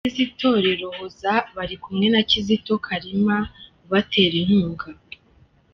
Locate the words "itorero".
0.29-0.85